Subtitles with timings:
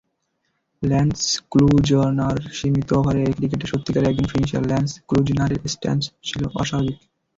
[0.83, 1.19] Lance
[1.51, 6.97] ক্লুজনারসীমিত ওভারের ক্রিকেটে সত্যিকারের একজন ফিনিশার ল্যান্স ক্লুজনারের স্ট্যান্স ছিল অস্বাভাবিক।